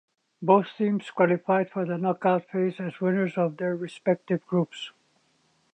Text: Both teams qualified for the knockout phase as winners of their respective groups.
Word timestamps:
Both 0.41 0.65
teams 0.79 1.11
qualified 1.11 1.69
for 1.69 1.85
the 1.85 1.95
knockout 1.95 2.47
phase 2.49 2.79
as 2.79 2.99
winners 2.99 3.37
of 3.37 3.57
their 3.57 3.75
respective 3.75 4.43
groups. 4.47 4.89